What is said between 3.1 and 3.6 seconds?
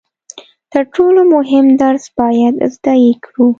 کړو.